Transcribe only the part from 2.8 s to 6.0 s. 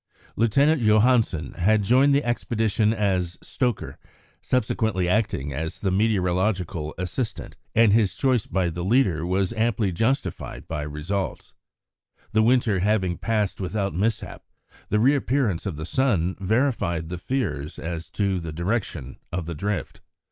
as stoker, subsequently acting as the